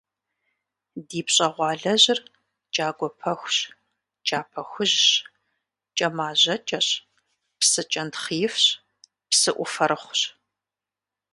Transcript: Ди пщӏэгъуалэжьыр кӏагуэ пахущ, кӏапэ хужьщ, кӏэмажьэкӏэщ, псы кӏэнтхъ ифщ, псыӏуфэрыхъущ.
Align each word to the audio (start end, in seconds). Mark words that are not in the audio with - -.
Ди 1.07 1.19
пщӏэгъуалэжьыр 1.25 2.19
кӏагуэ 2.73 3.09
пахущ, 3.19 3.57
кӏапэ 4.27 4.61
хужьщ, 4.69 5.07
кӏэмажьэкӏэщ, 5.97 6.87
псы 7.59 7.81
кӏэнтхъ 7.91 8.29
ифщ, 8.45 8.65
псыӏуфэрыхъущ. 9.29 10.21